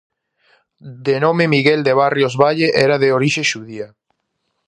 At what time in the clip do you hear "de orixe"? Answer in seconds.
3.03-3.43